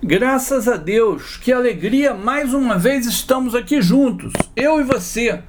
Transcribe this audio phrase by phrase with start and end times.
[0.00, 5.40] Graças a Deus, que alegria, mais uma vez estamos aqui juntos, eu e você.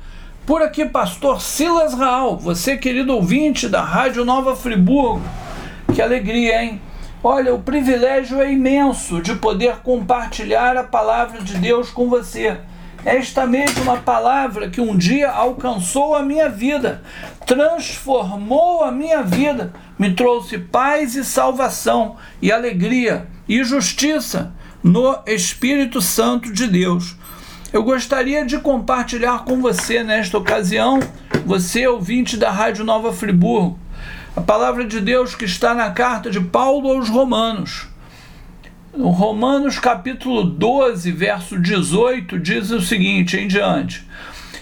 [0.44, 5.22] Por aqui, pastor Silas Raal, você querido ouvinte da Rádio Nova Friburgo.
[5.94, 6.82] Que alegria, hein?
[7.24, 12.58] Olha, o privilégio é imenso de poder compartilhar a palavra de Deus com você.
[13.06, 17.04] Esta mesma palavra que um dia alcançou a minha vida,
[17.46, 24.54] transformou a minha vida, me trouxe paz e salvação e alegria e justiça
[24.84, 27.16] no Espírito Santo de Deus.
[27.74, 31.00] Eu gostaria de compartilhar com você nesta ocasião,
[31.46, 33.78] você ouvinte da Rádio Nova Friburgo,
[34.36, 37.88] a palavra de Deus que está na carta de Paulo aos Romanos.
[38.96, 44.04] No Romanos capítulo 12, verso 18, diz o seguinte em diante: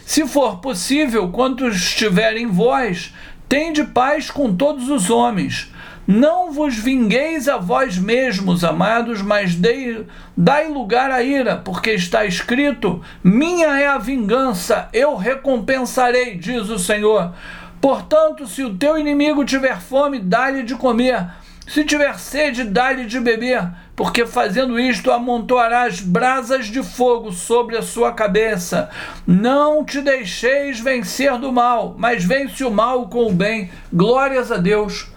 [0.05, 3.13] Se for possível, quantos estiverem em vós,
[3.49, 5.71] tende paz com todos os homens.
[6.07, 10.07] Não vos vingueis a vós mesmos, amados, mas dei,
[10.37, 16.79] dai lugar à ira, porque está escrito: Minha é a vingança, eu recompensarei, diz o
[16.79, 17.33] Senhor.
[17.81, 21.27] Portanto, se o teu inimigo tiver fome, dá-lhe de comer.
[21.67, 27.81] Se tiver sede, dá-lhe de beber, porque fazendo isto amontoarás brasas de fogo sobre a
[27.81, 28.89] sua cabeça.
[29.27, 33.69] Não te deixeis vencer do mal, mas vence o mal com o bem.
[33.91, 35.09] Glórias a Deus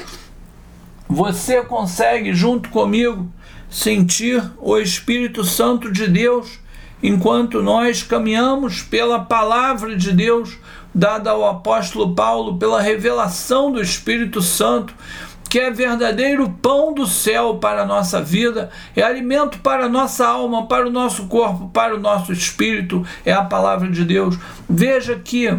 [1.11, 3.28] você consegue, junto comigo,
[3.69, 6.61] sentir o Espírito Santo de Deus
[7.02, 10.56] enquanto nós caminhamos pela palavra de Deus
[10.94, 14.94] dada ao apóstolo Paulo, pela revelação do Espírito Santo,
[15.48, 20.24] que é verdadeiro pão do céu para a nossa vida, é alimento para a nossa
[20.24, 24.39] alma, para o nosso corpo, para o nosso espírito, é a palavra de Deus.
[24.69, 25.58] Veja que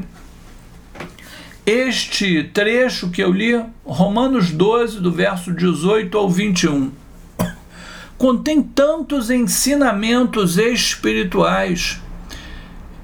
[1.65, 6.91] este trecho que eu li, Romanos 12, do verso 18 ao 21,
[8.17, 12.01] contém tantos ensinamentos espirituais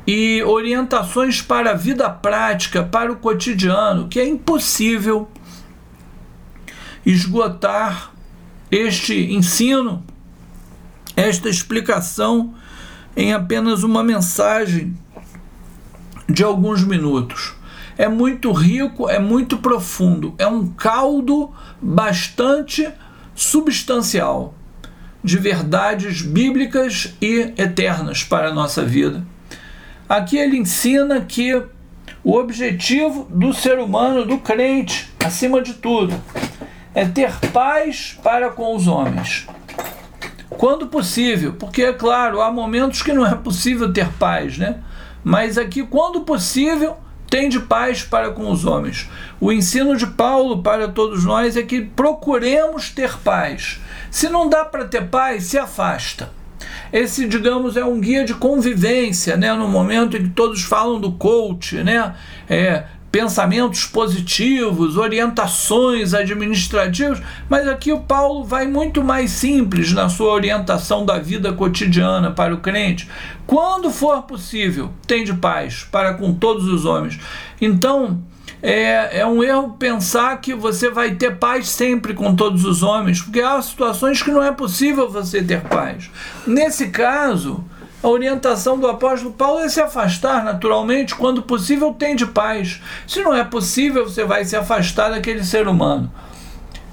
[0.07, 5.29] e orientações para a vida prática, para o cotidiano, que é impossível
[7.05, 8.11] esgotar
[8.71, 10.03] este ensino,
[11.15, 12.55] esta explicação
[13.15, 14.97] em apenas uma mensagem
[16.27, 17.56] de alguns minutos
[17.97, 22.87] é muito rico, é muito profundo, é um caldo bastante
[23.33, 24.53] substancial
[25.23, 29.25] de verdades bíblicas e eternas para a nossa vida.
[30.07, 31.61] Aqui ele ensina que
[32.23, 36.13] o objetivo do ser humano, do crente, acima de tudo,
[36.93, 39.47] é ter paz para com os homens.
[40.49, 44.79] Quando possível, porque é claro, há momentos que não é possível ter paz, né?
[45.23, 46.97] Mas aqui, quando possível,
[47.29, 49.09] Tende paz para com os homens.
[49.39, 53.79] O ensino de Paulo para todos nós é que procuremos ter paz.
[54.09, 56.31] Se não dá para ter paz, se afasta.
[56.91, 59.53] Esse, digamos, é um guia de convivência, né?
[59.53, 62.15] No momento em que todos falam do coach, né?
[62.49, 62.85] É,
[63.17, 67.19] pensamentos positivos, orientações administrativas,
[67.49, 72.53] mas aqui o Paulo vai muito mais simples na sua orientação da vida cotidiana para
[72.53, 73.09] o crente.
[73.47, 77.19] Quando for possível, tem de paz para com todos os homens.
[77.59, 78.21] Então,
[78.61, 83.19] é, é um erro pensar que você vai ter paz sempre com todos os homens,
[83.19, 86.11] porque há situações que não é possível você ter paz.
[86.45, 87.65] Nesse caso,
[88.01, 92.81] a orientação do apóstolo Paulo é se afastar naturalmente, quando possível, tem de paz.
[93.07, 96.11] Se não é possível, você vai se afastar daquele ser humano.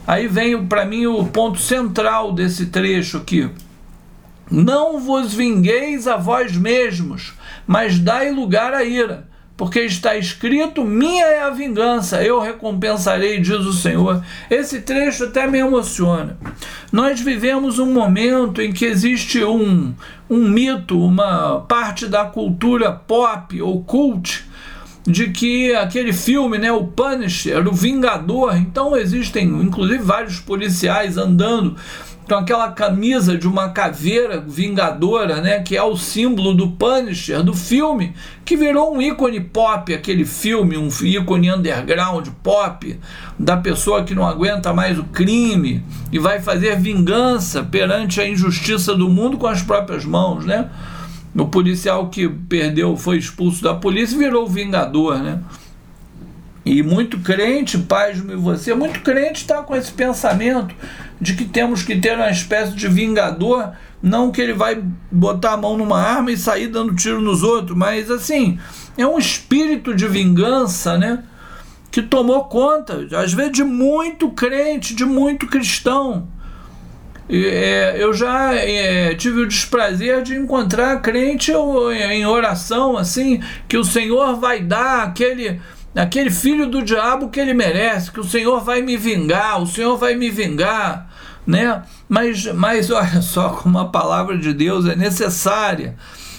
[0.07, 3.51] Aí vem para mim o ponto central desse trecho aqui.
[4.51, 7.35] Não vos vingueis a vós mesmos,
[7.67, 9.27] mas dai lugar à ira
[9.57, 14.23] porque está escrito: Minha é a vingança, eu recompensarei, diz o Senhor.
[14.51, 16.37] Esse trecho até me emociona.
[16.93, 19.95] Nós vivemos um momento em que existe um,
[20.29, 24.45] um mito, uma parte da cultura pop ou cult
[25.07, 31.77] de que aquele filme, né, o Punisher, o Vingador, então existem inclusive vários policiais andando
[32.27, 37.53] com aquela camisa de uma caveira vingadora, né, que é o símbolo do Punisher do
[37.53, 38.15] filme,
[38.45, 42.99] que virou um ícone pop, aquele filme, um ícone underground pop
[43.39, 48.95] da pessoa que não aguenta mais o crime e vai fazer vingança perante a injustiça
[48.95, 50.71] do mundo com as próprias mãos, né?
[51.37, 55.41] O policial que perdeu, foi expulso da polícia, virou o vingador, né?
[56.65, 60.75] E muito crente, pasme você, muito crente está com esse pensamento
[61.21, 63.73] de que temos que ter uma espécie de vingador,
[64.03, 67.77] não que ele vai botar a mão numa arma e sair dando tiro nos outros,
[67.77, 68.59] mas assim,
[68.97, 71.25] é um espírito de vingança, né?
[71.91, 76.29] Que tomou conta, às vezes, de muito crente, de muito cristão.
[77.29, 83.85] É, eu já é, tive o desprazer de encontrar crente em oração, assim, que o
[83.85, 85.61] Senhor vai dar aquele,
[86.01, 89.97] aquele filho do diabo que ele merece, que o Senhor vai me vingar, o Senhor
[89.97, 91.09] vai me vingar,
[91.47, 91.83] né?
[92.09, 95.97] Mas, mas olha só como a palavra de Deus é necessária.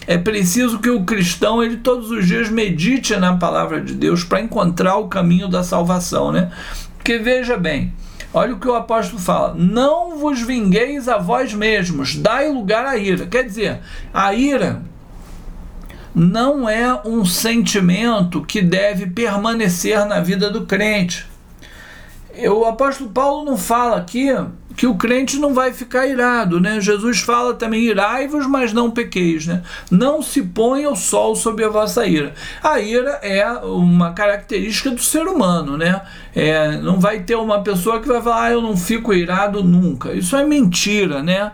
[0.08, 4.42] É preciso que o cristão ele todos os dias medite na palavra de Deus para
[4.42, 6.52] encontrar o caminho da salvação, né?
[6.98, 7.94] Porque veja bem,
[8.36, 12.98] Olha o que o apóstolo fala: Não vos vingueis a vós mesmos, dai lugar à
[12.98, 13.26] ira.
[13.28, 13.80] Quer dizer,
[14.14, 14.82] a ira
[16.16, 21.28] não é um sentimento que deve permanecer na vida do crente.
[22.50, 24.30] O apóstolo Paulo não fala aqui
[24.76, 26.82] que o crente não vai ficar irado, né?
[26.82, 29.64] Jesus fala também: irai-vos, mas não pequeis, né?
[29.90, 32.34] Não se ponha o sol sobre a vossa ira.
[32.62, 36.02] A ira é uma característica do ser humano, né?
[36.36, 40.12] É, não vai ter uma pessoa que vai falar: ah, eu não fico irado nunca.
[40.12, 41.52] Isso é mentira, né?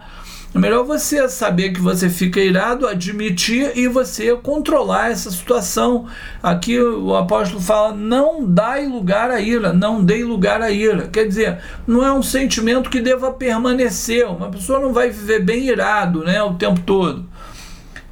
[0.54, 6.08] É melhor você saber que você fica irado, admitir e você controlar essa situação.
[6.44, 11.08] Aqui o apóstolo fala: não dai lugar à ira, não dei lugar à ira.
[11.08, 14.28] Quer dizer, não é um sentimento que deva permanecer.
[14.28, 17.26] Uma pessoa não vai viver bem irado né, o tempo todo.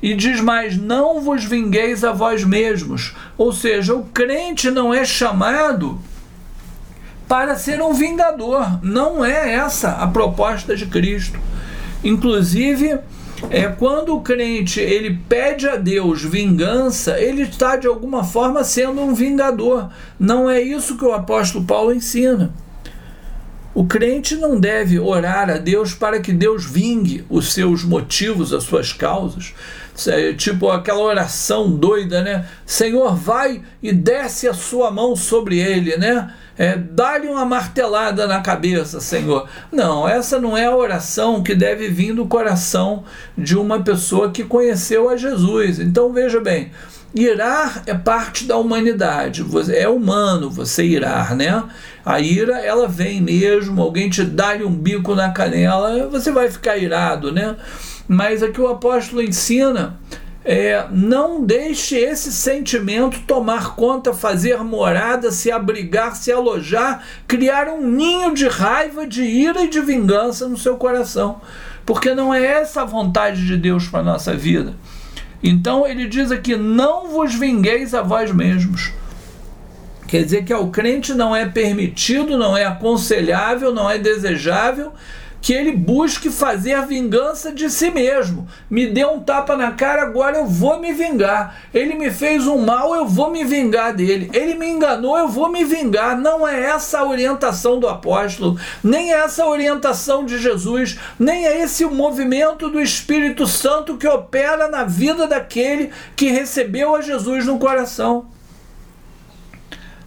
[0.02, 3.14] E diz mais: não vos vingueis a vós mesmos.
[3.38, 6.00] Ou seja, o crente não é chamado
[7.28, 8.80] para ser um vingador.
[8.82, 11.38] Não é essa a proposta de Cristo.
[12.04, 13.00] Inclusive,
[13.50, 19.02] é quando o crente ele pede a Deus vingança, ele está de alguma forma sendo
[19.02, 19.90] um vingador.
[20.20, 22.54] Não é isso que o apóstolo Paulo ensina.
[23.74, 28.64] O crente não deve orar a Deus para que Deus vingue os seus motivos, as
[28.64, 29.54] suas causas.
[30.38, 32.46] Tipo aquela oração doida, né?
[32.66, 36.34] Senhor, vai e desce a sua mão sobre ele, né?
[36.60, 39.48] é, dá-lhe uma martelada na cabeça, Senhor.
[39.72, 43.06] Não, essa não é a oração que deve vir do coração
[43.38, 45.80] de uma pessoa que conheceu a Jesus.
[45.80, 46.70] Então veja bem,
[47.16, 51.64] irar é parte da humanidade, é humano você irar, né?
[52.06, 56.76] A ira, ela vem mesmo, alguém te dá-lhe um bico na canela, você vai ficar
[56.76, 57.56] irado, né?
[58.12, 60.00] Mas aqui o apóstolo ensina
[60.44, 67.86] é, não deixe esse sentimento tomar conta, fazer morada, se abrigar, se alojar, criar um
[67.86, 71.40] ninho de raiva, de ira e de vingança no seu coração,
[71.86, 74.74] porque não é essa a vontade de Deus para a nossa vida.
[75.44, 78.92] Então ele diz aqui: não vos vingueis a vós mesmos.
[80.08, 84.94] Quer dizer que ao crente não é permitido, não é aconselhável, não é desejável
[85.42, 88.48] que ele busque fazer vingança de si mesmo.
[88.70, 91.62] Me deu um tapa na cara, agora eu vou me vingar.
[91.74, 94.30] Ele me fez um mal, eu vou me vingar dele.
[94.34, 96.18] Ele me enganou, eu vou me vingar.
[96.18, 101.46] Não é essa a orientação do apóstolo, nem é essa a orientação de Jesus, nem
[101.46, 107.02] é esse o movimento do Espírito Santo que opera na vida daquele que recebeu a
[107.02, 108.28] Jesus no coração.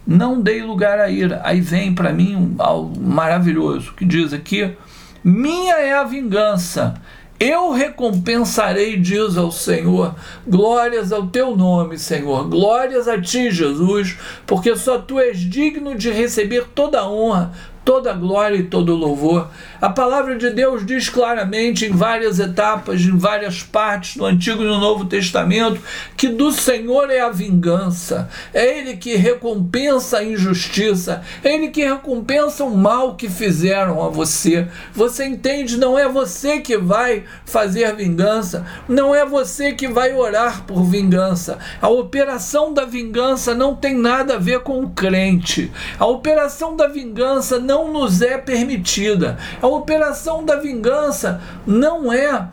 [0.05, 1.41] Não dei lugar à ira.
[1.45, 4.75] Aí vem para mim um algo maravilhoso que diz aqui
[5.23, 6.95] minha é a vingança.
[7.39, 10.15] Eu recompensarei, diz ao Senhor.
[10.47, 12.47] Glórias ao teu nome, Senhor.
[12.47, 14.17] Glórias a ti, Jesus,
[14.47, 17.51] porque só tu és digno de receber toda a honra,
[17.85, 19.49] toda glória e todo louvor.
[19.79, 24.65] A palavra de Deus diz claramente em várias etapas, em várias partes do Antigo e
[24.65, 25.81] no Novo Testamento,
[26.17, 31.83] que do Senhor é a vingança, é Ele que recompensa a injustiça, é Ele que
[31.83, 34.67] recompensa o mal que fizeram a você.
[34.93, 35.77] Você entende?
[35.77, 41.57] Não é você que vai fazer vingança, não é você que vai orar por vingança.
[41.81, 45.71] A operação da vingança não tem nada a ver com o crente.
[45.99, 49.39] A operação da vingança não não nos é permitida.
[49.59, 52.47] A operação da vingança não é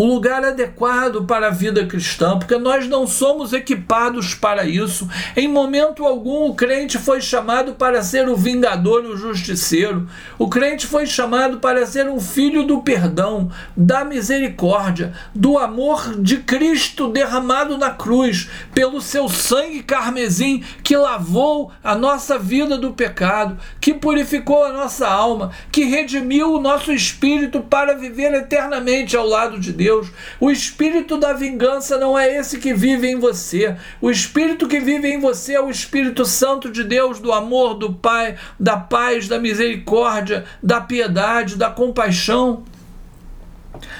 [0.00, 5.06] o lugar adequado para a vida cristã, porque nós não somos equipados para isso.
[5.36, 10.08] Em momento algum, o crente foi chamado para ser o vingador e o justiceiro.
[10.38, 16.38] O crente foi chamado para ser um filho do perdão, da misericórdia, do amor de
[16.38, 23.58] Cristo derramado na cruz, pelo seu sangue carmesim que lavou a nossa vida do pecado,
[23.78, 29.60] que purificou a nossa alma, que redimiu o nosso espírito para viver eternamente ao lado
[29.60, 29.89] de Deus.
[29.90, 30.12] Deus.
[30.38, 33.76] O espírito da vingança não é esse que vive em você.
[34.00, 37.92] O espírito que vive em você é o Espírito Santo de Deus, do amor, do
[37.92, 42.62] Pai, da paz, da misericórdia, da piedade, da compaixão.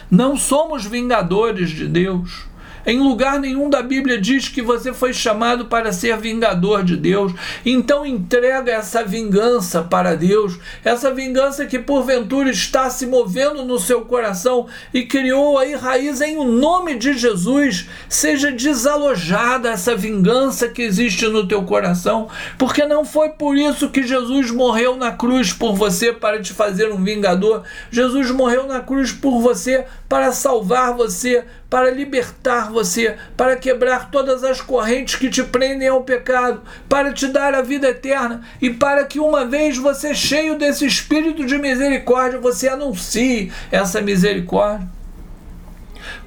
[0.08, 2.49] Não somos vingadores de Deus.
[2.86, 7.32] Em lugar nenhum da Bíblia diz que você foi chamado para ser vingador de Deus.
[7.64, 14.02] Então entrega essa vingança para Deus, essa vingança que porventura está se movendo no seu
[14.02, 17.88] coração e criou aí raiz em o nome de Jesus.
[18.08, 24.06] Seja desalojada essa vingança que existe no teu coração, porque não foi por isso que
[24.06, 27.62] Jesus morreu na cruz por você para te fazer um vingador.
[27.90, 34.42] Jesus morreu na cruz por você para salvar você, para libertar você, para quebrar todas
[34.42, 39.04] as correntes que te prendem ao pecado, para te dar a vida eterna e para
[39.04, 44.88] que uma vez você cheio desse espírito de misericórdia, você anuncie essa misericórdia.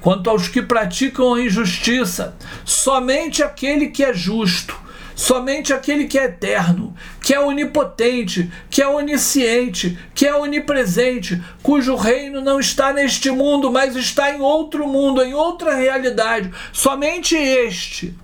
[0.00, 2.34] Quanto aos que praticam a injustiça,
[2.64, 4.84] somente aquele que é justo
[5.14, 11.96] Somente aquele que é eterno, que é onipotente, que é onisciente, que é onipresente, cujo
[11.96, 16.50] reino não está neste mundo, mas está em outro mundo, em outra realidade.
[16.70, 18.14] Somente este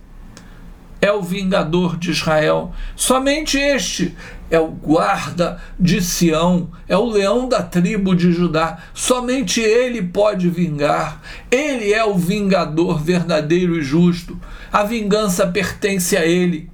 [1.01, 2.75] é o vingador de Israel.
[2.95, 4.15] Somente este
[4.51, 8.83] é o guarda de Sião, é o leão da tribo de Judá.
[8.93, 11.23] Somente ele pode vingar.
[11.51, 14.39] Ele é o vingador verdadeiro e justo.
[14.71, 16.71] A vingança pertence a ele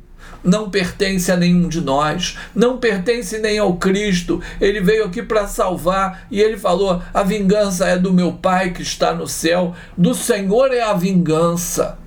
[0.47, 4.41] não pertence a nenhum de nós, não pertence nem ao Cristo.
[4.61, 8.83] Ele veio aqui para salvar e ele falou: a vingança é do meu Pai que
[8.83, 11.99] está no céu, do Senhor é a vingança.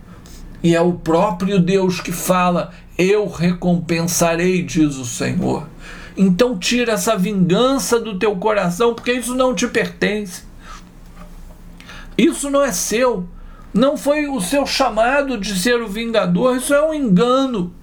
[0.64, 5.68] E é o próprio Deus que fala: eu recompensarei, diz o Senhor.
[6.18, 10.44] Então tira essa vingança do teu coração, porque isso não te pertence.
[12.18, 13.28] Isso não é seu.
[13.74, 17.74] Não foi o seu chamado de ser o vingador, isso é um engano.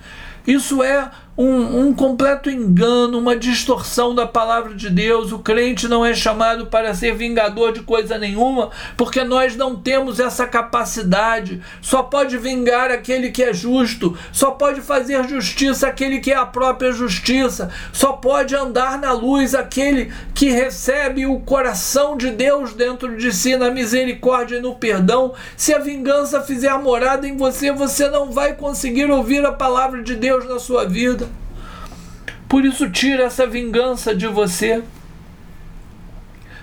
[0.47, 5.33] Isso é um, um, completo engano, uma distorção da palavra de Deus.
[5.33, 10.19] O crente não é chamado para ser vingador de coisa nenhuma, porque nós não temos
[10.19, 11.61] essa capacidade.
[11.83, 16.47] Só pode vingar aquele que é justo, só pode fazer justiça aquele que é a
[16.47, 23.17] própria justiça, só pode andar na luz aquele que recebe o coração de Deus dentro
[23.17, 25.35] de si, na misericórdia e no perdão.
[25.57, 30.15] Se a vingança fizer morada em você, você não vai conseguir ouvir a palavra de
[30.15, 31.26] Deus na sua vida.
[32.49, 34.83] Por isso, tira essa vingança de você.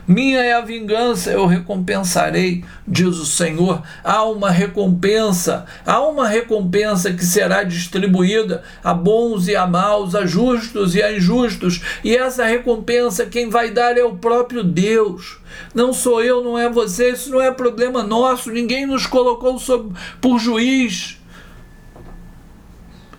[0.05, 3.81] Minha é a vingança, eu recompensarei, diz o Senhor.
[4.03, 10.25] Há uma recompensa, há uma recompensa que será distribuída a bons e a maus, a
[10.25, 15.37] justos e a injustos, e essa recompensa quem vai dar é o próprio Deus.
[15.73, 19.97] Não sou eu, não é você, isso não é problema nosso, ninguém nos colocou sob,
[20.19, 21.17] por juiz.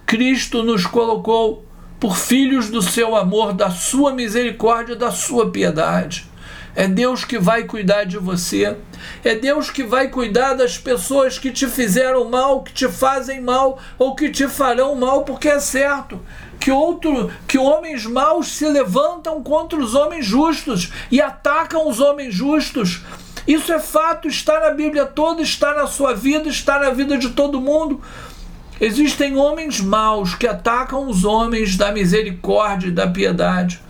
[0.04, 1.64] Cristo nos colocou
[2.04, 6.26] por filhos do seu amor, da sua misericórdia, da sua piedade.
[6.76, 8.76] É Deus que vai cuidar de você.
[9.24, 13.78] É Deus que vai cuidar das pessoas que te fizeram mal, que te fazem mal
[13.98, 16.20] ou que te farão mal, porque é certo
[16.60, 22.34] que outro que homens maus se levantam contra os homens justos e atacam os homens
[22.34, 23.00] justos.
[23.48, 27.30] Isso é fato, está na Bíblia toda, está na sua vida, está na vida de
[27.30, 28.02] todo mundo.
[28.80, 33.80] Existem homens maus que atacam os homens da misericórdia e da piedade.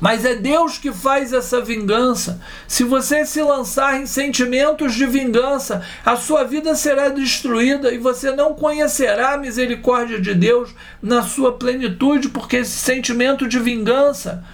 [0.00, 2.40] Mas é Deus que faz essa vingança.
[2.66, 8.30] Se você se lançar em sentimentos de vingança, a sua vida será destruída e você
[8.32, 14.44] não conhecerá a misericórdia de Deus na sua plenitude, porque esse sentimento de vingança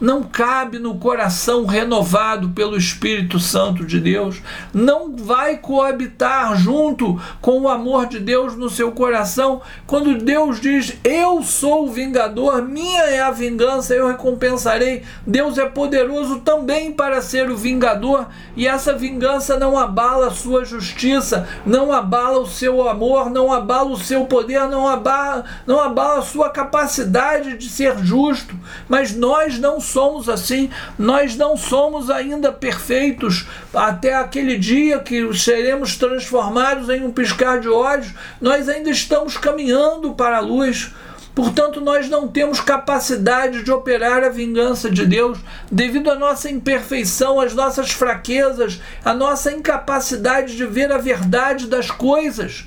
[0.00, 4.40] não cabe no coração renovado pelo Espírito Santo de Deus,
[4.72, 9.60] não vai coabitar junto com o amor de Deus no seu coração.
[9.86, 15.02] Quando Deus diz: Eu sou o vingador, minha é a vingança, eu recompensarei.
[15.26, 18.26] Deus é poderoso também para ser o vingador,
[18.56, 23.90] e essa vingança não abala a sua justiça, não abala o seu amor, não abala
[23.90, 28.54] o seu poder, não abala, não abala a sua capacidade de ser justo,
[28.88, 35.96] mas nós não somos assim, nós não somos ainda perfeitos até aquele dia que seremos
[35.96, 40.92] transformados em um piscar de olhos, nós ainda estamos caminhando para a luz.
[41.34, 45.38] Portanto, nós não temos capacidade de operar a vingança de Deus
[45.70, 51.92] devido à nossa imperfeição, às nossas fraquezas, à nossa incapacidade de ver a verdade das
[51.92, 52.66] coisas.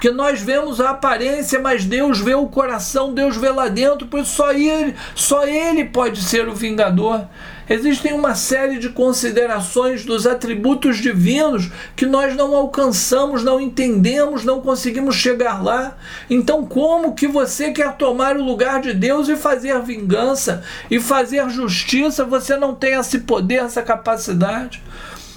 [0.00, 4.20] Porque nós vemos a aparência, mas Deus vê o coração, Deus vê lá dentro, por
[4.20, 7.26] isso só ele, só ele pode ser o vingador.
[7.68, 14.62] Existem uma série de considerações dos atributos divinos que nós não alcançamos, não entendemos, não
[14.62, 15.94] conseguimos chegar lá.
[16.30, 21.46] Então, como que você quer tomar o lugar de Deus e fazer vingança e fazer
[21.50, 22.24] justiça?
[22.24, 24.82] Você não tem esse poder, essa capacidade.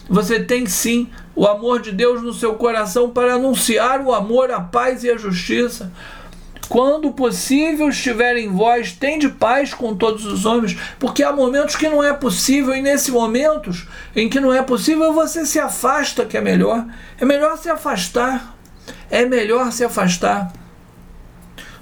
[0.10, 4.60] Você tem sim o amor de Deus no seu coração para anunciar o amor, a
[4.60, 5.92] paz e a justiça.
[6.70, 11.90] Quando possível estiver em vós, tende paz com todos os homens, porque há momentos que
[11.90, 16.38] não é possível, e nesses momentos em que não é possível, você se afasta, que
[16.38, 16.86] é melhor.
[17.20, 18.58] É melhor se afastar.
[19.10, 20.52] É melhor se afastar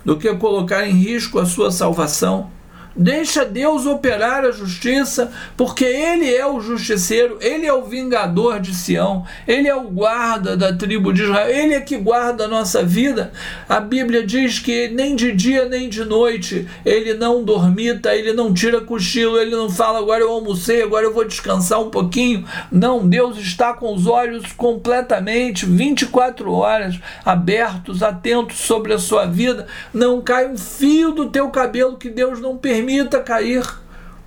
[0.03, 2.49] do que colocar em risco a sua salvação.
[2.93, 8.75] Deixa Deus operar a justiça, porque Ele é o justiceiro, Ele é o vingador de
[8.75, 12.83] Sião, Ele é o guarda da tribo de Israel, Ele é que guarda a nossa
[12.83, 13.31] vida.
[13.69, 18.53] A Bíblia diz que nem de dia nem de noite Ele não dormita, Ele não
[18.53, 22.45] tira cochilo, Ele não fala agora eu almocei, agora eu vou descansar um pouquinho.
[22.69, 29.65] Não, Deus está com os olhos completamente 24 horas abertos, atentos sobre a sua vida.
[29.93, 33.63] Não cai um fio do teu cabelo que Deus não permite permita cair.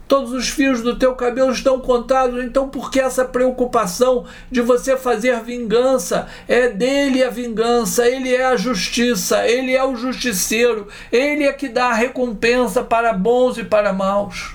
[0.07, 4.99] Todos os fios do teu cabelo estão contados, então por que essa preocupação de você
[4.99, 6.29] fazer vingança?
[6.47, 11.69] É dele a vingança, ele é a justiça, ele é o justiceiro, ele é que
[11.69, 14.55] dá a recompensa para bons e para maus.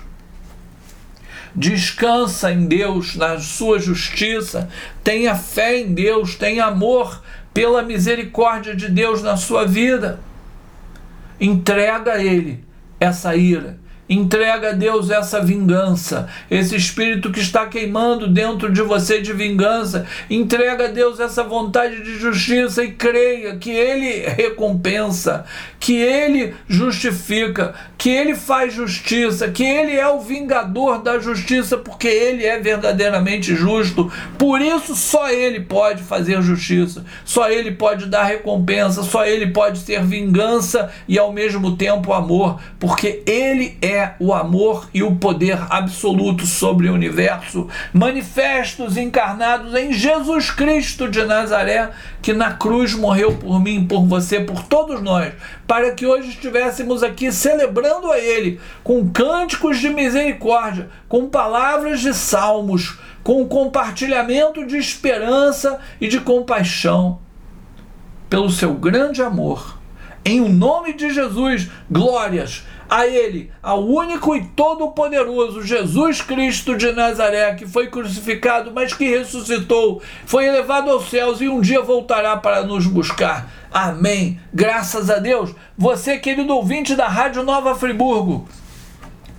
[1.54, 4.70] Descansa em Deus, na sua justiça,
[5.02, 7.20] tenha fé em Deus, tenha amor
[7.52, 10.20] pela misericórdia de Deus na sua vida.
[11.40, 12.64] Entrega a Ele
[13.00, 13.80] essa ira
[14.10, 20.04] Entrega a Deus essa vingança, esse espírito que está queimando dentro de você de vingança.
[20.28, 25.44] Entrega a Deus essa vontade de justiça e creia que Ele recompensa,
[25.78, 32.08] que Ele justifica, que Ele faz justiça, que Ele é o vingador da justiça, porque
[32.08, 34.10] Ele é verdadeiramente justo.
[34.36, 39.78] Por isso, só Ele pode fazer justiça, só Ele pode dar recompensa, só Ele pode
[39.78, 45.58] ser vingança e ao mesmo tempo amor, porque Ele é o amor e o poder
[45.68, 51.90] absoluto sobre o universo, manifestos encarnados em Jesus Cristo de Nazaré,
[52.22, 55.32] que na cruz morreu por mim, por você, por todos nós,
[55.66, 62.14] para que hoje estivéssemos aqui celebrando a Ele com cânticos de misericórdia, com palavras de
[62.14, 67.18] salmos, com compartilhamento de esperança e de compaixão,
[68.28, 69.78] pelo seu grande amor.
[70.24, 76.90] Em o nome de Jesus, glórias a Ele, ao único e todo-poderoso Jesus Cristo de
[76.90, 82.36] Nazaré, que foi crucificado, mas que ressuscitou, foi elevado aos céus e um dia voltará
[82.36, 83.48] para nos buscar.
[83.72, 84.40] Amém.
[84.52, 85.54] Graças a Deus.
[85.78, 88.48] Você, querido ouvinte da Rádio Nova Friburgo,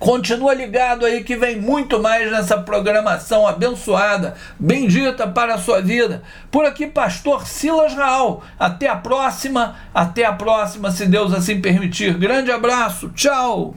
[0.02, 6.24] Continua ligado aí que vem muito mais nessa programação abençoada, bendita para a sua vida.
[6.50, 8.42] Por aqui, Pastor Silas Raal.
[8.58, 12.18] Até a próxima, até a próxima, se Deus assim permitir.
[12.18, 13.76] Grande abraço, tchau!